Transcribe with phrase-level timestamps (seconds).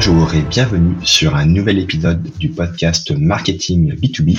[0.00, 4.38] Bonjour et bienvenue sur un nouvel épisode du podcast Marketing B2B.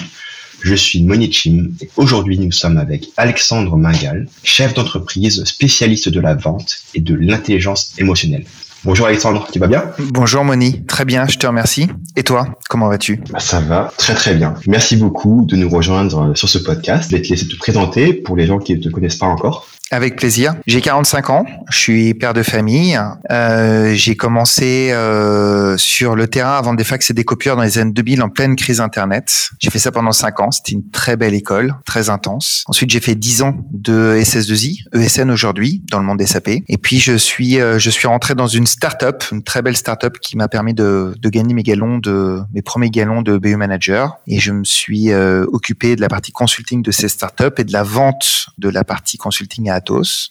[0.62, 6.22] Je suis Monier Chim et aujourd'hui nous sommes avec Alexandre Mingal, chef d'entreprise spécialiste de
[6.22, 8.46] la vente et de l'intelligence émotionnelle.
[8.86, 9.84] Bonjour Alexandre, tu vas bien?
[10.00, 11.90] Bonjour Moni, très bien, je te remercie.
[12.16, 13.22] Et toi, comment vas-tu?
[13.30, 14.54] Bah, Ça va, très très bien.
[14.66, 17.12] Merci beaucoup de nous rejoindre sur ce podcast.
[17.12, 19.68] Je vais te laisser te présenter pour les gens qui ne te connaissent pas encore.
[19.92, 20.54] Avec plaisir.
[20.68, 23.00] J'ai 45 ans, je suis père de famille.
[23.32, 27.64] Euh, j'ai commencé euh, sur le terrain à vendre des fax et des copieurs dans
[27.64, 29.50] les années 2000 en pleine crise Internet.
[29.58, 30.52] J'ai fait ça pendant 5 ans.
[30.52, 32.64] C'était une très belle école, très intense.
[32.68, 36.50] Ensuite, j'ai fait 10 ans de SS2I, ESN aujourd'hui, dans le monde SAP.
[36.68, 40.20] Et puis, je suis, euh, je suis rentré dans une start-up, une très belle start-up
[40.20, 44.18] qui m'a permis de, de gagner mes galons de, mes premiers galons de BU Manager.
[44.28, 47.74] Et je me suis euh, occupé de la partie consulting de ces start-up et de
[47.74, 49.79] la vente de la partie consulting à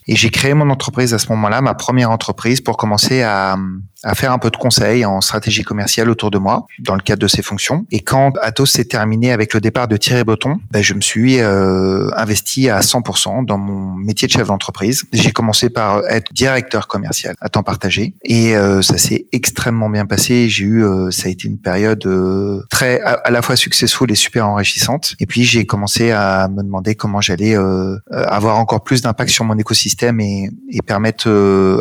[0.07, 3.57] et j'ai créé mon entreprise à ce moment-là, ma première entreprise, pour commencer à,
[4.05, 7.21] à faire un peu de conseils en stratégie commerciale autour de moi dans le cadre
[7.21, 7.87] de ces fonctions.
[7.91, 11.41] Et quand Atos s'est terminé avec le départ de Thierry Breton, ben, je me suis
[11.41, 15.05] euh, investi à 100% dans mon métier de chef d'entreprise.
[15.13, 20.07] J'ai commencé par être directeur commercial à temps partagé et euh, ça s'est extrêmement bien
[20.07, 20.49] passé.
[20.49, 24.15] J'ai eu, euh, ça a été une période euh, très à, la fois successful et
[24.15, 25.15] super enrichissante.
[25.21, 29.45] Et puis j'ai commencé à me demander comment j'allais euh, avoir encore plus d'impact sur
[29.45, 31.29] mon écosystème et, et permettre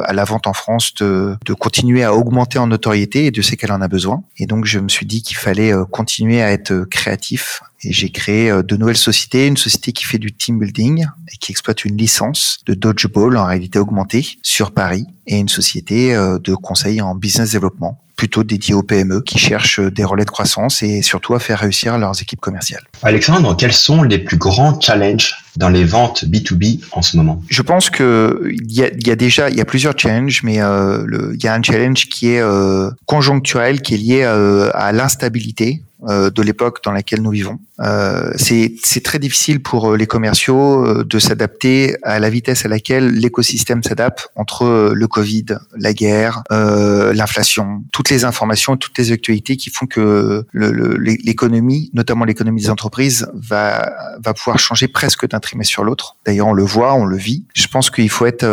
[0.06, 3.56] à la vente en France de, de continuer à augmenter en notoriété et de ce
[3.56, 4.24] qu'elle en a besoin.
[4.38, 7.62] Et donc je me suis dit qu'il fallait euh, continuer à être créatif.
[7.84, 11.38] Et j'ai créé euh, de nouvelles sociétés, une société qui fait du team building et
[11.38, 15.06] qui exploite une licence de dodgeball en réalité augmentée sur Paris.
[15.28, 19.80] Et une société euh, de conseil en business développement plutôt dédiée aux PME qui cherchent
[19.80, 22.84] des relais de croissance et surtout à faire réussir leurs équipes commerciales.
[23.04, 27.42] Alexandre, quels sont les plus grands challenges dans les ventes B2B en ce moment?
[27.48, 30.60] Je pense que il y a, y a, déjà il y a plusieurs challenges, mais
[30.62, 34.92] euh, il y a un challenge qui est euh, conjoncturel, qui est lié euh, à
[34.92, 37.60] l'instabilité de l'époque dans laquelle nous vivons.
[37.80, 42.70] Euh, c'est très difficile pour euh, les commerciaux euh, de s'adapter à la vitesse à
[42.70, 45.46] laquelle l'écosystème s'adapte entre le Covid,
[45.78, 52.26] la guerre, euh, l'inflation, toutes les informations, toutes les actualités qui font que l'économie, notamment
[52.26, 56.16] l'économie des entreprises, va, va pouvoir changer presque d'un trimestre sur l'autre.
[56.26, 57.46] D'ailleurs, on le voit, on le vit.
[57.54, 58.46] Je pense qu'il faut être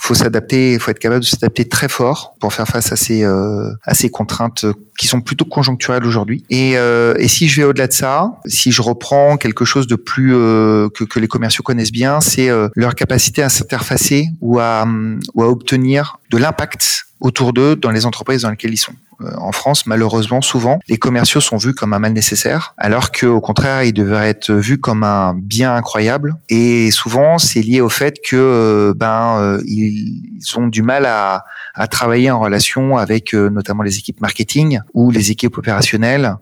[0.00, 3.70] faut s'adapter, faut être capable de s'adapter très fort pour faire face à ces euh,
[3.84, 4.64] à ces contraintes
[5.00, 6.44] qui sont plutôt conjoncturelles aujourd'hui.
[6.50, 9.96] Et, euh, et si je vais au-delà de ça, si je reprends quelque chose de
[9.96, 14.58] plus euh, que, que les commerciaux connaissent bien, c'est euh, leur capacité à s'interfacer ou
[14.58, 14.86] à
[15.32, 18.92] ou à obtenir de l'impact autour d'eux dans les entreprises dans lesquelles ils sont.
[19.22, 23.40] Euh, en France, malheureusement, souvent, les commerciaux sont vus comme un mal nécessaire, alors qu'au
[23.40, 26.36] contraire, ils devraient être vus comme un bien incroyable.
[26.48, 30.22] Et souvent, c'est lié au fait que euh, ben euh, ils
[30.56, 31.44] ont du mal à,
[31.74, 36.36] à travailler en relation avec notamment les équipes marketing ou les équipes opérationnelles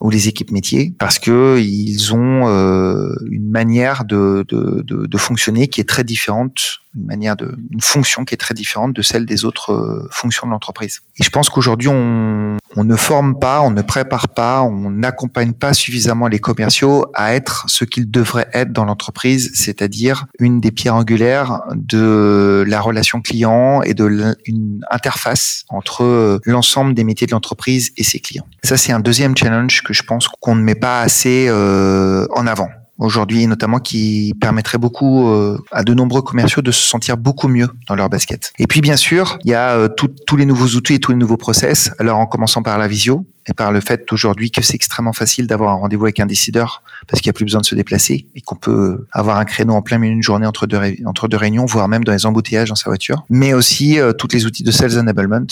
[0.00, 5.80] ou les équipes métiers parce que ils ont euh, une manière de, de, fonctionner qui
[5.80, 9.44] est très différente, une manière de, une fonction qui est très différente de celle des
[9.44, 11.00] autres euh, fonctions de l'entreprise.
[11.18, 15.72] Et je pense qu'aujourd'hui on, ne forme pas, on ne prépare pas, on n'accompagne pas
[15.74, 20.94] suffisamment les commerciaux à être ce qu'ils devraient être dans l'entreprise, c'est-à-dire une des pierres
[20.94, 27.92] angulaires de la relation client et de une interface entre l'ensemble des métiers de l'entreprise
[27.96, 28.46] et ses clients.
[28.64, 32.68] Ça c'est un deuxième challenge je pense qu'on ne met pas assez euh, en avant
[33.00, 37.68] aujourd'hui, notamment qui permettrait beaucoup euh, à de nombreux commerciaux de se sentir beaucoup mieux
[37.88, 38.52] dans leur basket.
[38.58, 41.16] Et puis bien sûr, il y a euh, tous les nouveaux outils et tous les
[41.16, 41.90] nouveaux process.
[41.98, 45.46] Alors en commençant par la visio et par le fait aujourd'hui que c'est extrêmement facile
[45.46, 48.26] d'avoir un rendez-vous avec un décideur parce qu'il n'y a plus besoin de se déplacer
[48.34, 51.38] et qu'on peut avoir un créneau en plein milieu d'une journée entre deux, entre deux
[51.38, 53.24] réunions, voire même dans les embouteillages dans sa voiture.
[53.30, 55.46] Mais aussi tous les outils de sales enablement,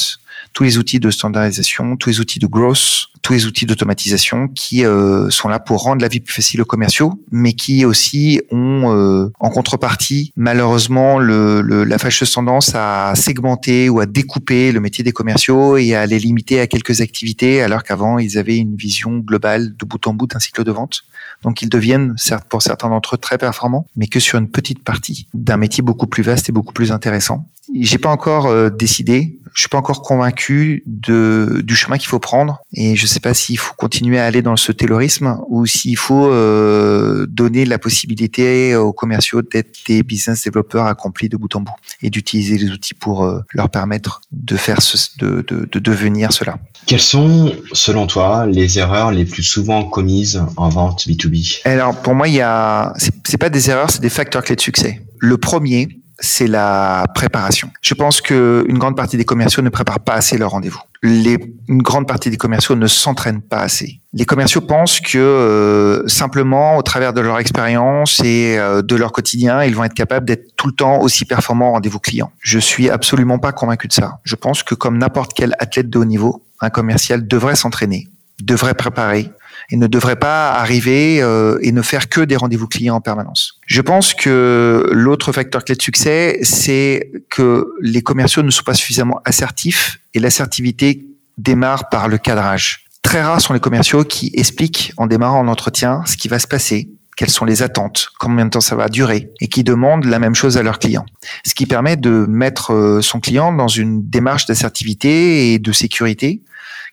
[0.53, 4.85] tous les outils de standardisation, tous les outils de growth, tous les outils d'automatisation qui
[4.85, 8.94] euh, sont là pour rendre la vie plus facile aux commerciaux, mais qui aussi ont
[8.94, 14.81] euh, en contrepartie malheureusement le, le, la fâcheuse tendance à segmenter ou à découper le
[14.81, 18.76] métier des commerciaux et à les limiter à quelques activités, alors qu'avant ils avaient une
[18.76, 21.02] vision globale de bout en bout d'un cycle de vente.
[21.43, 24.82] Donc ils deviennent, certes pour certains d'entre eux, très performants, mais que sur une petite
[24.82, 27.46] partie d'un métier beaucoup plus vaste et beaucoup plus intéressant.
[27.75, 32.19] J'ai pas encore euh, décidé, je suis pas encore convaincu de du chemin qu'il faut
[32.19, 35.97] prendre, et je sais pas s'il faut continuer à aller dans ce taylorisme ou s'il
[35.97, 41.61] faut euh, donner la possibilité aux commerciaux d'être des business développeurs accomplis de bout en
[41.61, 41.73] bout
[42.03, 46.32] et d'utiliser les outils pour euh, leur permettre de faire ce, de, de, de devenir
[46.32, 46.59] cela.
[46.87, 52.15] Quelles sont, selon toi, les erreurs les plus souvent commises en vente B2B Alors pour
[52.15, 52.94] moi, il y a
[53.25, 55.03] c'est pas des erreurs, c'est des facteurs clés de succès.
[55.19, 57.70] Le premier, c'est la préparation.
[57.81, 60.81] Je pense que une grande partie des commerciaux ne préparent pas assez leur rendez-vous.
[61.03, 61.38] Les,
[61.69, 64.00] une grande partie des commerciaux ne s'entraînent pas assez.
[64.12, 69.12] Les commerciaux pensent que euh, simplement, au travers de leur expérience et euh, de leur
[69.12, 72.32] quotidien, ils vont être capables d'être tout le temps aussi performants au rendez-vous client.
[72.41, 74.19] Je suis absolument pas convaincu de ça.
[74.25, 78.09] Je pense que comme n'importe quel athlète de haut niveau, un commercial devrait s'entraîner,
[78.43, 79.31] devrait préparer,
[79.70, 83.58] et ne devrait pas arriver euh, et ne faire que des rendez-vous clients en permanence.
[83.66, 88.75] Je pense que l'autre facteur clé de succès, c'est que les commerciaux ne sont pas
[88.75, 91.06] suffisamment assertifs et l'assertivité
[91.37, 92.84] démarre par le cadrage.
[93.02, 96.46] Très rares sont les commerciaux qui expliquent en démarrant en entretien ce qui va se
[96.46, 100.20] passer, quelles sont les attentes, combien de temps ça va durer, et qui demandent la
[100.20, 101.05] même chose à leurs clients.
[101.44, 106.43] Ce qui permet de mettre euh, son client dans une démarche d'assertivité et de sécurité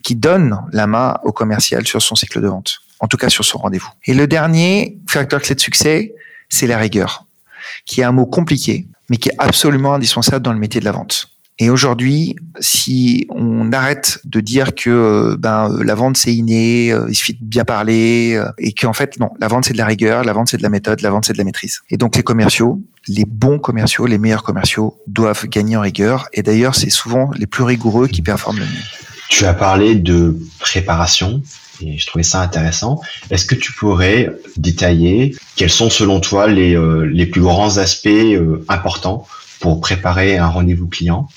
[0.04, 3.46] qui donne la main au commercial sur son cycle de vente, en tout cas sur
[3.46, 3.92] son rendez-vous.
[4.08, 6.16] Et le dernier facteur clé de succès,
[6.50, 7.28] c'est la rigueur,
[7.86, 10.92] qui est un mot compliqué, mais qui est absolument indispensable dans le métier de la
[10.92, 11.30] vente.
[11.58, 16.92] Et aujourd'hui, si on arrête de dire que euh, ben euh, la vente c'est inné,
[16.92, 19.86] euh, il suffit de bien parler, et qu'en fait non, la vente c'est de la
[19.86, 21.80] rigueur, la vente c'est de la méthode, la vente c'est de la maîtrise.
[21.90, 26.28] Et donc les commerciaux, les bons commerciaux, les meilleurs commerciaux doivent gagner en rigueur.
[26.34, 28.84] Et d'ailleurs, c'est souvent les plus rigoureux qui performent le mieux.
[29.30, 31.42] Tu as parlé de préparation
[31.82, 33.02] et je trouvais ça intéressant.
[33.30, 38.08] Est-ce que tu pourrais détailler quels sont selon toi les, euh, les plus grands aspects
[38.08, 39.28] euh, importants
[39.60, 41.28] pour préparer un rendez-vous client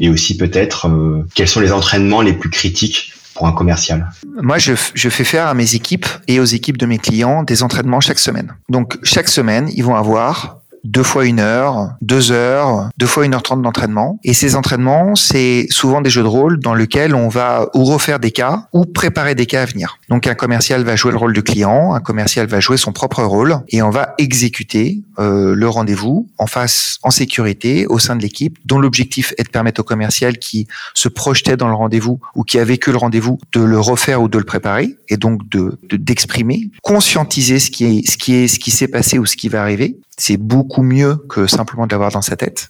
[0.00, 4.10] et aussi peut-être euh, quels sont les entraînements les plus critiques pour un commercial
[4.42, 7.62] Moi, je, je, fais faire à mes équipes et aux équipes de mes clients des
[7.62, 8.56] entraînements chaque semaine.
[8.68, 13.34] Donc, chaque semaine, ils vont avoir deux fois une heure, deux heures, deux fois une
[13.34, 14.18] heure trente d'entraînement.
[14.24, 18.18] Et ces entraînements, c'est souvent des jeux de rôle dans lesquels on va ou refaire
[18.18, 19.98] des cas ou préparer des cas à venir.
[20.08, 23.22] Donc un commercial va jouer le rôle du client, un commercial va jouer son propre
[23.22, 28.22] rôle et on va exécuter euh, le rendez-vous en face, en sécurité, au sein de
[28.22, 32.44] l'équipe, dont l'objectif est de permettre au commercial qui se projetait dans le rendez-vous ou
[32.44, 35.78] qui a vécu le rendez-vous de le refaire ou de le préparer et donc de
[35.90, 39.48] d'exprimer, conscientiser ce qui est ce qui est ce qui s'est passé ou ce qui
[39.48, 42.68] va arriver c'est beaucoup mieux que simplement de l'avoir dans sa tête.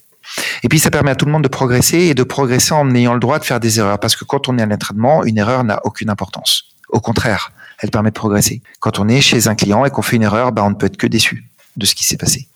[0.62, 3.14] Et puis ça permet à tout le monde de progresser et de progresser en ayant
[3.14, 3.98] le droit de faire des erreurs.
[3.98, 6.64] Parce que quand on est à l'entraînement, une erreur n'a aucune importance.
[6.90, 8.62] Au contraire, elle permet de progresser.
[8.80, 10.86] Quand on est chez un client et qu'on fait une erreur, bah, on ne peut
[10.86, 12.48] être que déçu de ce qui s'est passé.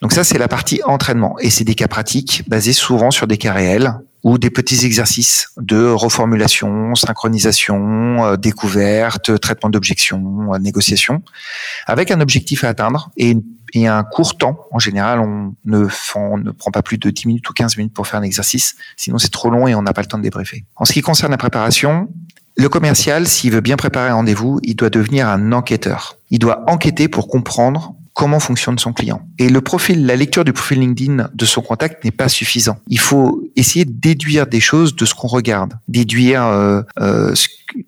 [0.00, 1.36] Donc ça, c'est la partie entraînement.
[1.38, 5.48] Et c'est des cas pratiques basés souvent sur des cas réels ou des petits exercices
[5.56, 11.22] de reformulation, synchronisation, euh, découverte, traitement d'objections, euh, négociation,
[11.86, 13.36] avec un objectif à atteindre et,
[13.74, 14.66] un court temps.
[14.70, 17.94] En général, on ne, on ne prend pas plus de 10 minutes ou 15 minutes
[17.94, 20.22] pour faire un exercice, sinon c'est trop long et on n'a pas le temps de
[20.22, 20.66] débriefer.
[20.76, 22.10] En ce qui concerne la préparation,
[22.54, 26.18] le commercial, s'il veut bien préparer un rendez-vous, il doit devenir un enquêteur.
[26.28, 29.22] Il doit enquêter pour comprendre comment fonctionne son client.
[29.38, 32.78] Et le profil, la lecture du profil LinkedIn de son contact n'est pas suffisant.
[32.88, 37.34] Il faut essayer de déduire des choses de ce qu'on regarde, déduire euh, euh,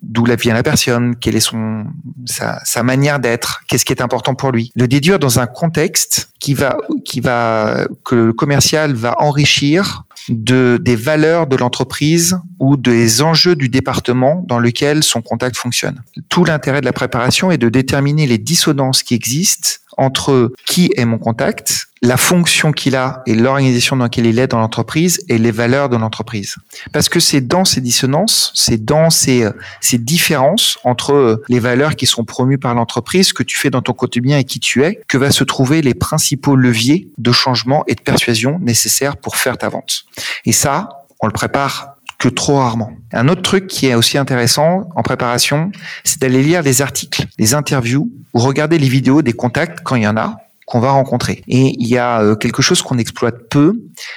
[0.02, 1.84] d'où vient la personne, quelle est son
[2.24, 4.72] sa, sa manière d'être, qu'est-ce qui est important pour lui.
[4.74, 10.78] Le déduire dans un contexte qui va qui va que le commercial va enrichir de
[10.80, 16.02] des valeurs de l'entreprise ou des enjeux du département dans lequel son contact fonctionne.
[16.28, 21.04] Tout l'intérêt de la préparation est de déterminer les dissonances qui existent entre qui est
[21.04, 25.38] mon contact, la fonction qu'il a et l'organisation dans laquelle il est dans l'entreprise et
[25.38, 26.56] les valeurs de l'entreprise.
[26.92, 29.48] Parce que c'est dans ces dissonances, c'est dans ces,
[29.80, 33.94] ces différences entre les valeurs qui sont promues par l'entreprise, que tu fais dans ton
[33.94, 37.94] quotidien et qui tu es, que va se trouver les principaux leviers de changement et
[37.94, 40.04] de persuasion nécessaires pour faire ta vente.
[40.44, 41.94] Et ça, on le prépare
[42.30, 42.90] trop rarement.
[43.12, 45.70] Un autre truc qui est aussi intéressant en préparation,
[46.04, 50.02] c'est d'aller lire les articles, les interviews ou regarder les vidéos des contacts quand il
[50.02, 51.42] y en a qu'on va rencontrer.
[51.46, 53.74] Et il y a euh, quelque chose qu'on exploite peu,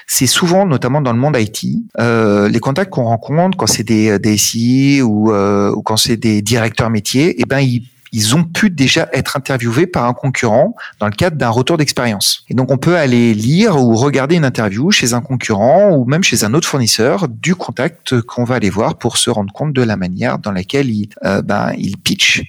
[0.07, 1.65] c'est souvent, notamment dans le monde IT,
[1.99, 6.41] euh, les contacts qu'on rencontre quand c'est des DSI ou, euh, ou quand c'est des
[6.41, 11.07] directeurs métiers, eh ben ils ils ont pu déjà être interviewés par un concurrent dans
[11.07, 12.43] le cadre d'un retour d'expérience.
[12.49, 16.23] Et donc on peut aller lire ou regarder une interview chez un concurrent ou même
[16.23, 19.81] chez un autre fournisseur du contact qu'on va aller voir pour se rendre compte de
[19.81, 22.43] la manière dans laquelle il, euh, ben, il pitch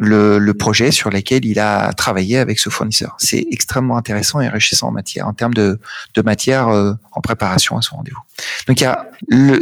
[0.00, 3.14] le, le, projet sur lequel il a travaillé avec ce fournisseur.
[3.18, 5.78] C'est extrêmement intéressant et enrichissant en matière, en termes de,
[6.14, 8.20] de matière euh, en préparation à son rendez-vous.
[8.66, 8.84] Donc,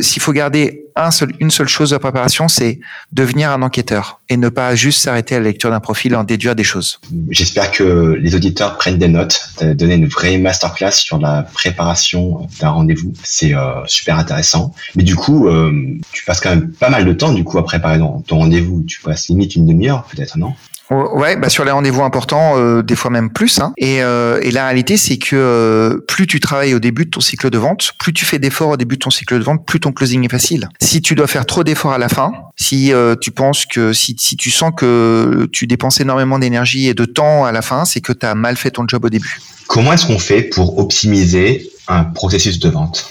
[0.03, 2.81] s'il faut garder un seul, une seule chose de préparation, c'est
[3.13, 6.25] devenir un enquêteur et ne pas juste s'arrêter à la lecture d'un profil et en
[6.25, 7.01] déduire des choses.
[7.31, 12.49] J'espère que les auditeurs prennent des notes, de donner une vraie masterclass sur la préparation
[12.61, 13.13] d'un rendez-vous.
[13.23, 14.75] C'est euh, super intéressant.
[14.95, 15.73] Mais du coup, euh,
[16.13, 18.83] tu passes quand même pas mal de temps du coup à préparer ton, ton rendez-vous.
[18.85, 20.55] Tu passes limite une demi-heure peut-être, non?
[20.93, 23.61] Ouais, bah sur les rendez-vous importants, euh, des fois même plus.
[23.61, 23.73] Hein.
[23.79, 27.21] Et, euh, et, la réalité, c'est que euh, plus tu travailles au début de ton
[27.21, 29.81] cycle de vente, plus tu fais d'efforts au début de ton cycle de vente, plus
[29.81, 30.69] ton closing est facile.
[30.81, 34.37] Si tu dois faire trop d'efforts à la fin, si tu penses que si, si
[34.37, 38.13] tu sens que tu dépenses énormément d'énergie et de temps à la fin, c'est que
[38.13, 39.41] tu as mal fait ton job au début.
[39.69, 43.11] Comment est-ce qu'on fait pour optimiser un processus de vente?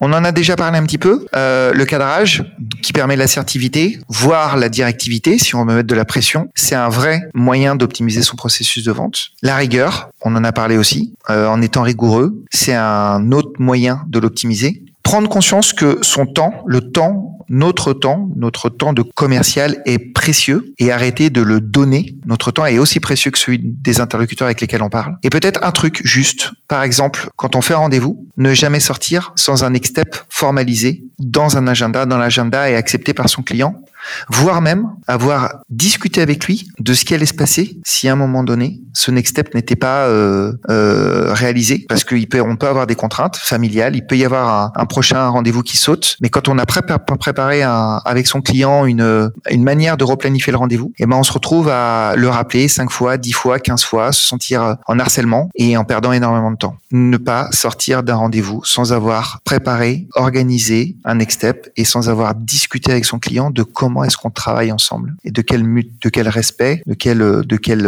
[0.00, 1.26] On en a déjà parlé un petit peu.
[1.34, 2.44] Euh, le cadrage
[2.82, 6.88] qui permet l'assertivité, voire la directivité, si on veut mettre de la pression, c'est un
[6.88, 9.30] vrai moyen d'optimiser son processus de vente.
[9.42, 14.02] La rigueur, on en a parlé aussi, euh, en étant rigoureux, c'est un autre moyen
[14.08, 19.82] de l'optimiser prendre conscience que son temps, le temps, notre temps, notre temps de commercial
[19.86, 22.16] est précieux et arrêter de le donner.
[22.26, 25.16] Notre temps est aussi précieux que celui des interlocuteurs avec lesquels on parle.
[25.22, 29.64] Et peut-être un truc juste, par exemple, quand on fait rendez-vous, ne jamais sortir sans
[29.64, 33.82] un next step formalisé dans un agenda, dans l'agenda et accepté par son client
[34.28, 38.16] voire même avoir discuté avec lui de ce qui allait se passer si à un
[38.16, 42.66] moment donné ce next step n'était pas euh, euh, réalisé, parce qu'on peut, on peut
[42.66, 46.48] avoir des contraintes familiales, il peut y avoir un, prochain rendez-vous qui saute, mais quand
[46.48, 51.04] on a préparé un, avec son client une, une manière de replanifier le rendez-vous, et
[51.04, 54.26] eh ben on se retrouve à le rappeler cinq fois, dix fois, quinze fois, se
[54.26, 56.76] sentir en harcèlement et en perdant énormément de temps.
[56.90, 62.34] Ne pas sortir d'un rendez-vous sans avoir préparé, organisé un next step et sans avoir
[62.34, 66.28] discuté avec son client de comment est-ce qu'on travaille ensemble et de quel de quel
[66.28, 67.82] respect, de quel, de quel,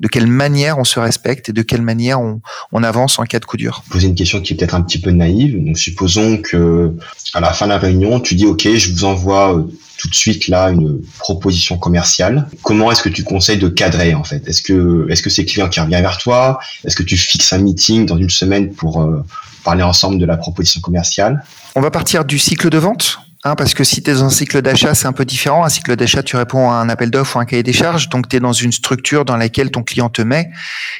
[0.00, 2.40] de quelle manière on se respecte et de quelle manière on,
[2.72, 3.82] on avance en cas de coup dur.
[3.90, 5.64] Poser une question qui est peut-être un petit peu naïve.
[5.64, 6.92] Donc, supposons que
[7.34, 9.62] à la fin de la réunion, tu dis OK, je vous envoie euh,
[9.98, 12.48] tout de suite là une proposition commerciale.
[12.62, 14.46] Comment est-ce que tu conseilles de cadrer en fait?
[14.48, 16.60] Est-ce que est-ce que c'est le client qui revient vers toi?
[16.84, 19.24] Est-ce que tu fixes un meeting dans une semaine pour euh,
[19.64, 21.42] parler ensemble de la proposition commerciale?
[21.74, 23.18] On va partir du cycle de vente.
[23.44, 25.64] Hein, parce que si tu es dans un cycle d'achat, c'est un peu différent.
[25.64, 28.08] Un cycle d'achat, tu réponds à un appel d'offres ou un cahier des charges.
[28.08, 30.50] Donc, tu es dans une structure dans laquelle ton client te met.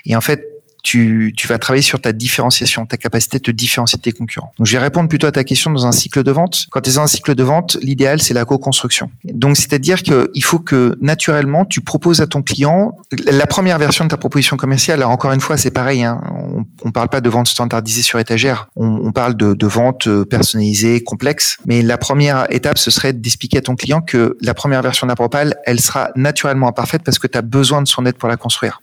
[0.05, 0.47] Et en fait,
[0.89, 4.55] tu, tu, vas travailler sur ta différenciation, ta capacité de te différencier de tes concurrents.
[4.57, 6.65] Donc, je vais répondre plutôt à ta question dans un cycle de vente.
[6.71, 9.11] Quand tu es dans un cycle de vente, l'idéal, c'est la co-construction.
[9.25, 14.09] Donc, c'est-à-dire qu'il faut que naturellement, tu proposes à ton client la première version de
[14.09, 15.01] ta proposition commerciale.
[15.01, 16.05] Alors, encore une fois, c'est pareil.
[16.05, 18.71] Hein, on, on parle pas de vente standardisée sur étagère.
[18.75, 21.59] On, on parle de, de vente euh, personnalisée, complexe.
[21.67, 25.11] Mais la première étape, ce serait d'expliquer à ton client que la première version de
[25.13, 28.31] la propale, elle sera naturellement imparfaite parce que tu as besoin de son aide pour
[28.31, 28.81] la construire.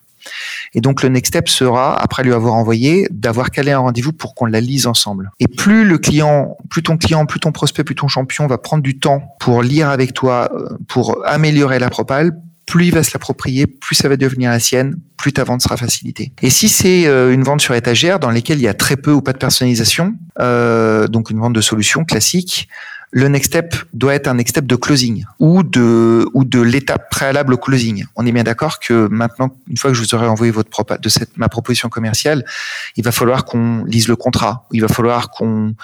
[0.74, 4.36] Et donc le next step sera, après lui avoir envoyé, d'avoir calé un rendez-vous pour
[4.36, 5.32] qu'on la lise ensemble.
[5.39, 8.84] Et plus le client, plus ton client, plus ton prospect, plus ton champion va prendre
[8.84, 12.32] du temps pour lire avec toi, euh, pour améliorer la propale,
[12.65, 15.77] plus il va se l'approprier, plus ça va devenir la sienne, plus ta vente sera
[15.77, 16.32] facilitée.
[16.41, 19.12] Et si c'est euh, une vente sur étagère dans laquelle il y a très peu
[19.12, 22.67] ou pas de personnalisation, euh, donc une vente de solution classique,
[23.15, 27.10] le next step doit être un next step de closing ou de ou de l'étape
[27.10, 28.05] préalable au closing.
[28.17, 30.69] On est bien d'accord que maintenant, une fois que je vous aurai envoyé votre
[31.00, 32.43] de cette ma proposition commerciale,
[32.98, 34.67] il va falloir qu'on lise le contrat.
[34.74, 35.75] Il va falloir qu'on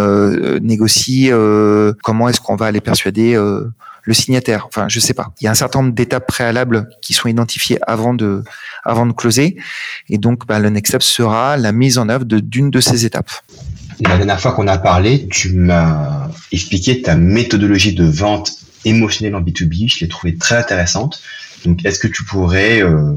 [0.00, 3.72] euh, négocie euh, comment est-ce qu'on va aller persuader euh,
[4.02, 4.66] le signataire.
[4.66, 5.28] Enfin, je sais pas.
[5.40, 8.42] Il y a un certain nombre d'étapes préalables qui sont identifiées avant de
[8.82, 9.56] avant de closer,
[10.08, 13.30] et donc bah, le next step sera la mise en œuvre d'une de ces étapes.
[14.08, 18.52] La dernière fois qu'on a parlé, tu m'as expliqué ta méthodologie de vente
[18.84, 19.92] émotionnelle en B2B.
[19.92, 21.22] Je l'ai trouvée très intéressante.
[21.64, 23.14] Donc, est-ce que tu pourrais euh,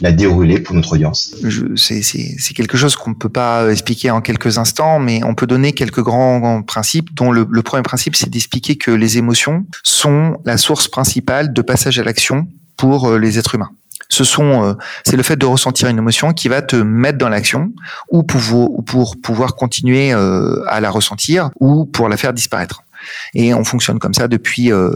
[0.00, 1.34] la dérouler pour notre audience?
[1.76, 5.72] C'est quelque chose qu'on ne peut pas expliquer en quelques instants, mais on peut donner
[5.72, 10.56] quelques grands, principes, dont le, le premier principe, c'est d'expliquer que les émotions sont la
[10.56, 13.70] source principale de passage à l'action pour euh, les êtres humains
[14.08, 14.74] ce sont, euh,
[15.04, 17.72] c'est le fait de ressentir une émotion qui va te mettre dans l'action
[18.10, 22.82] ou pour, pour pouvoir continuer euh, à la ressentir ou pour la faire disparaître.
[23.34, 24.90] Et on fonctionne comme ça depuis euh,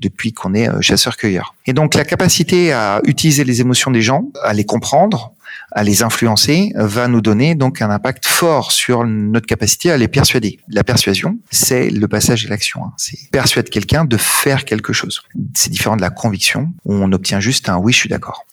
[0.00, 1.54] depuis qu'on est chasseur-cueilleur.
[1.66, 5.34] Et donc la capacité à utiliser les émotions des gens, à les comprendre,
[5.70, 10.08] à les influencer va nous donner donc un impact fort sur notre capacité à les
[10.08, 10.58] persuader.
[10.68, 12.84] La persuasion, c'est le passage à l'action.
[12.84, 12.92] Hein.
[12.96, 15.22] C'est persuader quelqu'un de faire quelque chose.
[15.54, 18.46] C'est différent de la conviction où on obtient juste un oui, je suis d'accord,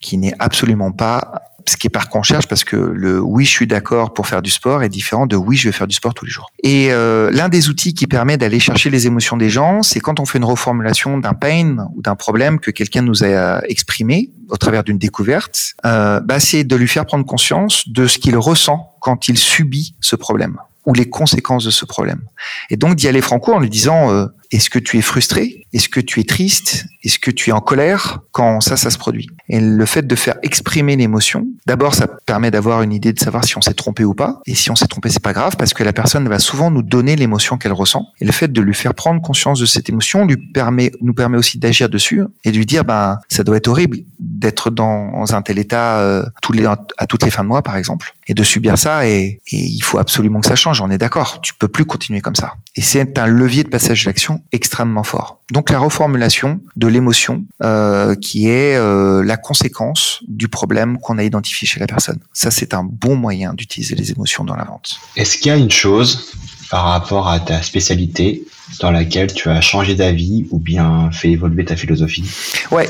[0.00, 3.50] qui n'est absolument pas ce qui est par qu'on cherche parce que le oui je
[3.50, 6.14] suis d'accord pour faire du sport est différent de oui je vais faire du sport
[6.14, 6.50] tous les jours.
[6.62, 10.20] Et euh, l'un des outils qui permet d'aller chercher les émotions des gens, c'est quand
[10.20, 14.56] on fait une reformulation d'un pain ou d'un problème que quelqu'un nous a exprimé au
[14.56, 18.94] travers d'une découverte, euh, bah, c'est de lui faire prendre conscience de ce qu'il ressent
[19.00, 22.22] quand il subit ce problème ou les conséquences de ce problème.
[22.70, 25.66] Et donc d'y aller franco en lui disant, euh, Est-ce que tu es frustré?
[25.72, 26.86] Est-ce que tu es triste?
[27.02, 29.28] Est-ce que tu es en colère quand ça, ça se produit?
[29.48, 33.44] Et le fait de faire exprimer l'émotion, d'abord, ça permet d'avoir une idée de savoir
[33.44, 34.40] si on s'est trompé ou pas.
[34.46, 36.82] Et si on s'est trompé, c'est pas grave parce que la personne va souvent nous
[36.82, 38.06] donner l'émotion qu'elle ressent.
[38.20, 41.38] Et le fait de lui faire prendre conscience de cette émotion lui permet, nous permet
[41.38, 45.42] aussi d'agir dessus et de lui dire, ben, ça doit être horrible d'être dans un
[45.42, 48.42] tel état euh, tous les, à toutes les fins de mois, par exemple, et de
[48.42, 49.06] subir ça.
[49.08, 50.80] Et, il faut absolument que ça change.
[50.80, 51.40] On est d'accord.
[51.40, 52.54] Tu peux plus continuer comme ça.
[52.74, 54.04] Et c'est un levier de passage
[54.52, 55.40] extrêmement fort.
[55.52, 61.22] Donc la reformulation de l'émotion euh, qui est euh, la conséquence du problème qu'on a
[61.22, 62.18] identifié chez la personne.
[62.32, 64.98] Ça, c'est un bon moyen d'utiliser les émotions dans la vente.
[65.16, 66.32] Est-ce qu'il y a une chose
[66.70, 68.44] par rapport à ta spécialité
[68.80, 72.24] dans laquelle tu as changé d'avis ou bien fait évoluer ta philosophie?
[72.70, 72.88] Ouais.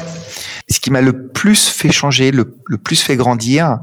[0.68, 3.78] Ce qui m'a le plus fait changer, le, le plus fait grandir,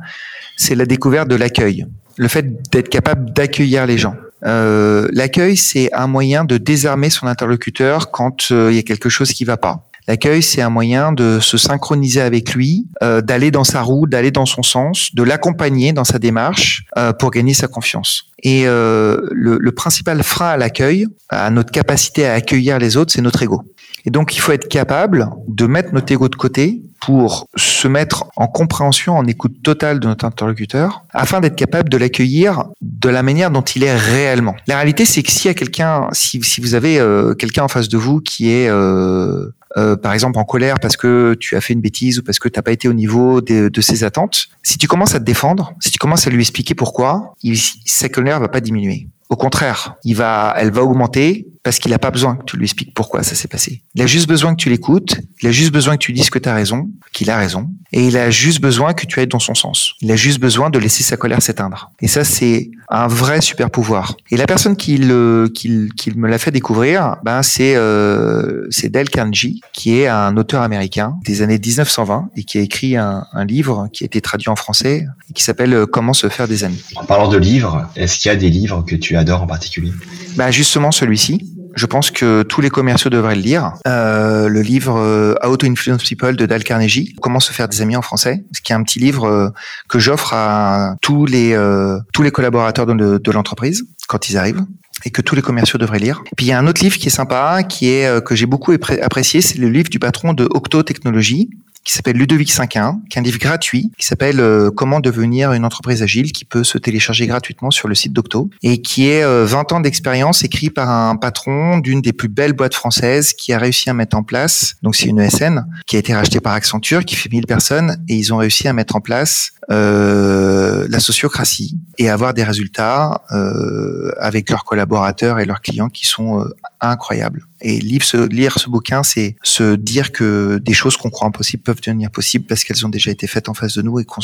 [0.58, 1.86] c'est la découverte de l'accueil.
[2.18, 4.16] Le fait d'être capable d'accueillir les gens.
[4.46, 9.10] Euh, L'accueil, c'est un moyen de désarmer son interlocuteur quand euh, il y a quelque
[9.10, 9.90] chose qui va pas.
[10.08, 14.32] L'accueil, c'est un moyen de se synchroniser avec lui, euh, d'aller dans sa roue, d'aller
[14.32, 18.26] dans son sens, de l'accompagner dans sa démarche euh, pour gagner sa confiance.
[18.42, 23.14] Et euh, le, le, principal frein à l'accueil, à notre capacité à accueillir les autres,
[23.14, 23.64] c'est notre ego.
[24.06, 28.26] Et donc, il faut être capable de mettre notre ego de côté pour se mettre
[28.38, 33.24] en compréhension, en écoute totale de notre interlocuteur, afin d'être capable de l'accueillir de la
[33.24, 34.56] manière dont il est réellement.
[34.68, 37.90] La réalité, c'est que s'il y a quelqu'un, si, vous avez euh, quelqu'un en face
[37.90, 41.74] de vous qui est euh, euh, par exemple en colère parce que tu as fait
[41.74, 44.48] une bêtise ou parce que tu n'as pas été au niveau de, de, ses attentes,
[44.62, 48.08] si tu commences à te défendre, si tu commences à lui expliquer pourquoi, il, sa
[48.08, 49.08] colère va pas diminuer.
[49.34, 52.66] Au contraire, il va, elle va augmenter parce qu'il n'a pas besoin que tu lui
[52.66, 53.82] expliques pourquoi ça s'est passé.
[53.96, 56.38] Il a juste besoin que tu l'écoutes, il a juste besoin que tu dises que
[56.38, 59.40] tu as raison, qu'il a raison, et il a juste besoin que tu ailles dans
[59.40, 59.94] son sens.
[60.02, 61.92] Il a juste besoin de laisser sa colère s'éteindre.
[62.02, 64.16] Et ça, c'est un vrai super pouvoir.
[64.30, 69.10] Et la personne qui, le, qui, qui me l'a fait découvrir, ben c'est euh, Dale
[69.10, 73.90] Carnegie, qui est un auteur américain des années 1920 et qui a écrit un, livre
[73.92, 76.82] qui a été traduit en français qui s'appelle euh, Comment se faire des amis.
[76.96, 79.92] En parlant de livres, est-ce qu'il y a des livres que tu adores en particulier
[80.38, 83.74] Ben justement celui-ci je pense que tous les commerciaux devraient le lire.
[83.88, 87.82] Euh, le livre euh, How to Influence People de Dale Carnegie, Comment se faire des
[87.82, 89.50] amis en français, ce qui est un petit livre euh,
[89.90, 94.64] que j'offre à tous les euh, tous les collaborateurs de, de l'entreprise quand ils arrivent
[95.06, 96.24] et que tous les commerciaux devraient lire.
[96.38, 98.46] Puis il y a un autre livre qui est sympa, qui est euh, que j'ai
[98.46, 101.50] beaucoup apprécié, c'est le livre du patron de Octo Technologies
[101.84, 105.66] qui s'appelle Ludovic 5.1, qui est un livre gratuit, qui s'appelle euh, Comment devenir une
[105.66, 109.28] entreprise agile, qui peut se télécharger gratuitement sur le site d'Octo, et qui est 20
[109.28, 113.58] euh, ans d'expérience écrit par un patron d'une des plus belles boîtes françaises qui a
[113.58, 117.04] réussi à mettre en place, donc c'est une ESN, qui a été rachetée par Accenture,
[117.06, 121.78] qui fait 1000 personnes, et ils ont réussi à mettre en place euh, la sociocratie
[121.98, 126.46] et avoir des résultats euh, avec leurs collaborateurs et leurs clients qui sont
[126.82, 127.46] incroyables.
[127.66, 131.64] Et lire ce, lire ce bouquin, c'est se dire que des choses qu'on croit impossibles
[131.64, 134.22] peuvent devenir possibles parce qu'elles ont déjà été faites en face de nous et qu'on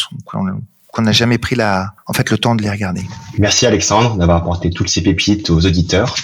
[0.92, 3.04] qu'on n'a jamais pris la, en fait, le temps de les regarder.
[3.38, 6.16] Merci Alexandre d'avoir apporté toutes ces pépites aux auditeurs.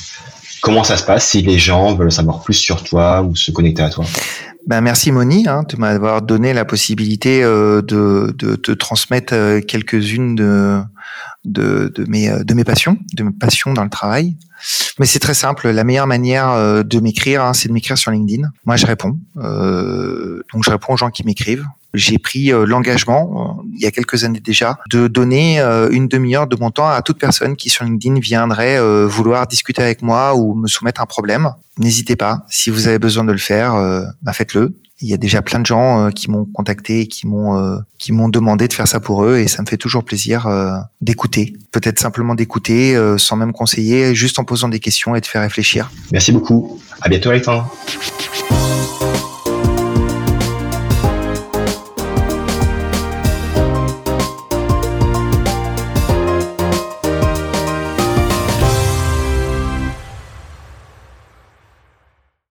[0.62, 3.84] Comment ça se passe si les gens veulent savoir plus sur toi ou se connecter
[3.84, 4.06] à toi?
[4.66, 9.62] Ben merci Moni hein, de m'avoir donné la possibilité euh, de, de te transmettre euh,
[9.62, 10.82] quelques-unes de,
[11.46, 14.36] de, de, mes, de mes passions, de mes passions dans le travail.
[15.00, 15.70] Mais c'est très simple.
[15.70, 18.48] La meilleure manière euh, de m'écrire, hein, c'est de m'écrire sur LinkedIn.
[18.66, 19.20] Moi, je réponds.
[19.38, 21.66] Euh, donc, je réponds aux gens qui m'écrivent.
[21.94, 26.58] J'ai pris euh, l'engagement, il y a quelques années déjà, de donner une demi-heure de
[26.58, 30.68] mon temps à toute personne qui sur LinkedIn viendrait vouloir discuter avec moi ou me
[30.68, 31.52] soumettre un problème.
[31.78, 32.46] N'hésitez pas.
[32.50, 33.74] Si vous avez besoin de le faire,
[34.22, 37.28] bah faites-le il y a déjà plein de gens euh, qui m'ont contacté et qui
[37.28, 40.04] m'ont euh, qui m'ont demandé de faire ça pour eux et ça me fait toujours
[40.04, 41.54] plaisir euh, d'écouter.
[41.72, 45.92] Peut-être simplement d'écouter sans même conseiller juste en posant des questions et de faire réfléchir.
[46.12, 46.80] Merci beaucoup.
[47.02, 47.70] À bientôt Alexandre